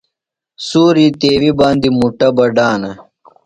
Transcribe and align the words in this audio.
سُوری 0.67 1.07
تیویۡ 1.19 1.55
باندیۡ 1.59 1.93
مُٹہ 1.97 2.29
بڈانہ۔ 2.35 2.91